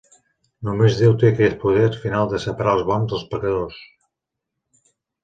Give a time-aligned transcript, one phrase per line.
[0.67, 3.79] Només Déu té aquest poder final de separar els bons dels pecadors.